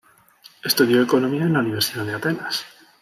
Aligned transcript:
Estudió 0.63 1.03
economía 1.03 1.43
en 1.43 1.53
la 1.53 1.59
Universidad 1.59 2.03
de 2.07 2.15
Atenas. 2.15 2.65